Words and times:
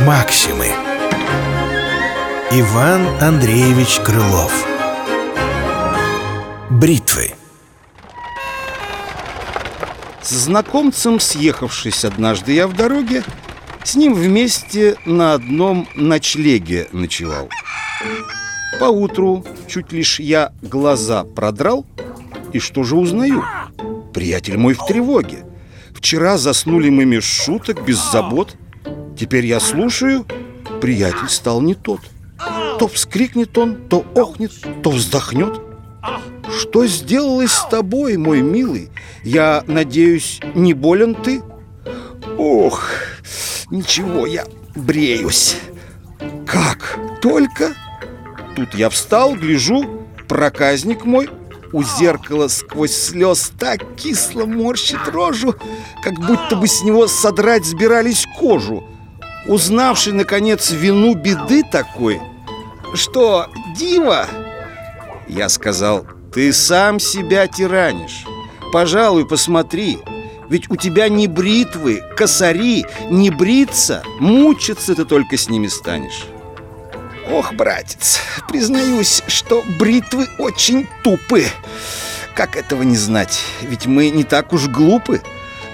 Максимы 0.00 0.66
Иван 2.50 3.06
Андреевич 3.22 4.00
Крылов 4.00 4.66
Бритвы 6.70 7.34
С 10.22 10.30
знакомцем, 10.30 11.20
съехавшись 11.20 12.04
однажды 12.04 12.52
я 12.52 12.66
в 12.66 12.74
дороге, 12.74 13.22
с 13.84 13.94
ним 13.94 14.14
вместе 14.14 14.96
на 15.04 15.34
одном 15.34 15.86
ночлеге 15.94 16.88
ночевал. 16.90 17.48
Поутру 18.80 19.44
чуть 19.68 19.92
лишь 19.92 20.18
я 20.18 20.52
глаза 20.62 21.22
продрал, 21.22 21.86
и 22.52 22.58
что 22.58 22.82
же 22.82 22.96
узнаю? 22.96 23.44
Приятель 24.14 24.56
мой 24.56 24.74
в 24.74 24.86
тревоге. 24.86 25.44
Вчера 25.92 26.38
заснули 26.38 26.88
мы 26.88 27.04
меж 27.04 27.24
шуток, 27.24 27.84
без 27.84 27.98
забот. 28.12 28.56
Теперь 29.18 29.44
я 29.44 29.58
слушаю, 29.58 30.24
приятель 30.80 31.28
стал 31.28 31.60
не 31.60 31.74
тот. 31.74 32.00
То 32.78 32.86
вскрикнет 32.86 33.58
он, 33.58 33.88
то 33.88 34.04
охнет, 34.14 34.52
то 34.82 34.90
вздохнет. 34.90 35.60
Что 36.60 36.86
сделалось 36.86 37.52
с 37.52 37.68
тобой, 37.68 38.16
мой 38.16 38.40
милый? 38.40 38.90
Я 39.24 39.64
надеюсь, 39.66 40.40
не 40.54 40.74
болен 40.74 41.16
ты? 41.16 41.42
Ох, 42.38 42.90
ничего, 43.70 44.26
я 44.26 44.44
бреюсь. 44.76 45.56
Как? 46.46 47.00
Только? 47.20 47.74
Тут 48.54 48.74
я 48.74 48.90
встал, 48.90 49.34
гляжу, 49.34 50.06
проказник 50.28 51.04
мой 51.04 51.28
у 51.74 51.82
зеркала 51.82 52.46
сквозь 52.46 52.94
слез 52.94 53.52
так 53.58 53.96
кисло 53.96 54.46
морщит 54.46 55.08
рожу, 55.08 55.56
как 56.04 56.14
будто 56.20 56.54
бы 56.54 56.68
с 56.68 56.84
него 56.84 57.08
содрать 57.08 57.64
сбирались 57.64 58.26
кожу. 58.38 58.84
Узнавший, 59.48 60.12
наконец, 60.12 60.70
вину 60.70 61.14
беды 61.14 61.64
такой, 61.64 62.20
что, 62.94 63.48
дива? 63.76 64.28
Я 65.26 65.48
сказал, 65.48 66.06
ты 66.32 66.52
сам 66.52 67.00
себя 67.00 67.48
тиранишь. 67.48 68.24
Пожалуй, 68.72 69.26
посмотри, 69.26 69.98
ведь 70.48 70.70
у 70.70 70.76
тебя 70.76 71.08
не 71.08 71.26
бритвы, 71.26 72.02
косари, 72.16 72.86
не 73.10 73.30
бриться, 73.30 74.04
мучиться 74.20 74.94
ты 74.94 75.04
только 75.04 75.36
с 75.36 75.48
ними 75.48 75.66
станешь. 75.66 76.26
Ох, 77.30 77.54
братец, 77.54 78.20
признаюсь, 78.48 79.22
что 79.26 79.64
бритвы 79.78 80.28
очень 80.38 80.86
тупы. 81.02 81.46
Как 82.34 82.56
этого 82.56 82.82
не 82.82 82.96
знать? 82.96 83.40
Ведь 83.62 83.86
мы 83.86 84.10
не 84.10 84.24
так 84.24 84.52
уж 84.52 84.68
глупы. 84.68 85.22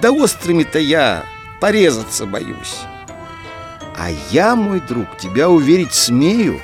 Да 0.00 0.10
острыми-то 0.10 0.78
я 0.78 1.24
порезаться 1.60 2.26
боюсь. 2.26 2.76
А 3.96 4.10
я, 4.30 4.56
мой 4.56 4.80
друг, 4.80 5.16
тебя 5.18 5.48
уверить 5.48 5.94
смею, 5.94 6.60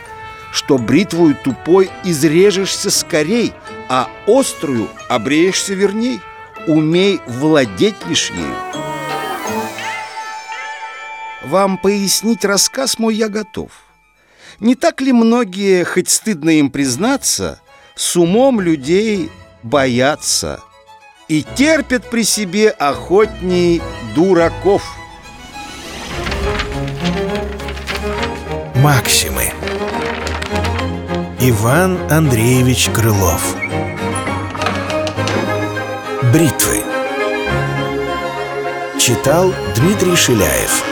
что 0.53 0.79
бритвою 0.79 1.35
тупой 1.35 1.91
изрежешься 2.05 2.91
скорей, 2.91 3.55
а 3.89 4.11
острую 4.27 4.89
обреешься 5.09 5.75
верней. 5.75 6.21
Умей 6.67 7.21
владеть 7.27 8.07
лишь 8.07 8.31
ею. 8.31 8.55
Вам 11.43 11.79
пояснить 11.79 12.45
рассказ 12.45 12.99
мой 12.99 13.15
я 13.15 13.29
готов. 13.29 13.71
Не 14.61 14.75
так 14.75 15.01
ли 15.01 15.13
многие, 15.13 15.85
хоть 15.85 16.09
стыдно 16.09 16.51
им 16.51 16.71
признаться, 16.71 17.61
с 17.95 18.17
умом 18.17 18.61
людей 18.61 19.31
боятся 19.63 20.61
и 21.29 21.45
терпят 21.55 22.11
при 22.11 22.25
себе 22.25 22.71
охотней 22.71 23.81
дураков? 24.15 24.83
Максимы. 28.77 29.53
Иван 31.41 31.99
Андреевич 32.11 32.89
Крылов. 32.91 33.57
Бритвы. 36.33 36.83
Читал 38.99 39.53
Дмитрий 39.75 40.15
Шиляев 40.15 40.92